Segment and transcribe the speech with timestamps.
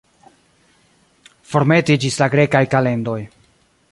[1.51, 3.21] Formeti ĝis la grekaj kalendoj.